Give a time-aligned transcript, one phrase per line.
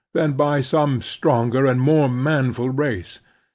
[0.09, 3.19] ^ then by some stronger and more manftd race.